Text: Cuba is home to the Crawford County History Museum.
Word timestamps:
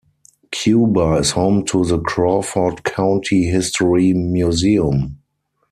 Cuba 0.49 1.17
is 1.19 1.29
home 1.29 1.63
to 1.65 1.85
the 1.85 1.99
Crawford 1.99 2.83
County 2.83 3.43
History 3.43 4.13
Museum. 4.13 5.19